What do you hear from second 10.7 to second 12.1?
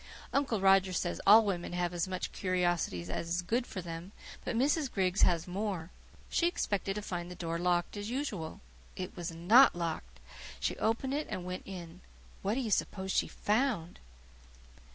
opened it and went in.